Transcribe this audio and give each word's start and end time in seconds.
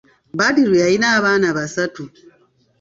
Badru 0.37 0.73
yalina 0.81 1.07
abaana 1.17 1.47
basatu. 1.57 2.03